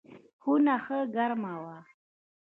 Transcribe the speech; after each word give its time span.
خونه 0.41 0.75
ښه 0.83 0.97
ګرمه 1.15 1.53
وه. 1.63 1.77